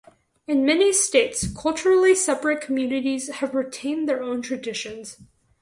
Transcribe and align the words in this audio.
In 0.47 0.65
many 0.65 0.91
states, 0.93 1.45
culturally 1.55 2.15
separate 2.15 2.59
communities 2.59 3.29
have 3.29 3.53
retained 3.53 4.09
their 4.09 4.23
own 4.23 4.41
traditions. 4.41 5.17